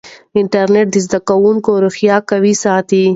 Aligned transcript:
انټرنیټ 0.39 0.87
د 0.91 0.95
زده 1.05 1.19
کوونکو 1.29 1.71
روحیه 1.83 2.17
قوي 2.29 2.53
ساتي. 2.63 3.03